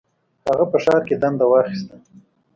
هغه 0.47 0.65
په 0.71 0.77
ښار 0.83 1.01
کې 1.07 1.15
دنده 1.21 1.45
واخیسته. 1.47 1.95